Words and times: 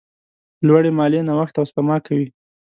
لوړې 0.67 0.91
مالیې 0.97 1.21
نوښت 1.27 1.55
او 1.57 1.65
سپما 1.69 1.97
کموي. 2.05 2.27